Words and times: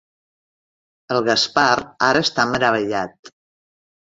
El 1.15 1.21
Gaspar 1.27 1.67
ara 2.07 2.25
està 2.27 2.47
meravellat. 2.55 3.35